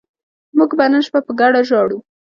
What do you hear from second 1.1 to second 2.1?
په ګډه ژاړو